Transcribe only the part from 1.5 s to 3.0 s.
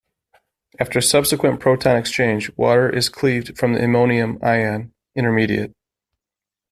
proton exchange, water